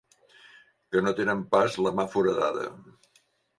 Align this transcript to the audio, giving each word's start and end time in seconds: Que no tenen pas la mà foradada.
Que 0.95 1.03
no 1.09 1.13
tenen 1.19 1.45
pas 1.53 1.77
la 1.89 1.93
mà 2.01 2.09
foradada. 2.17 2.67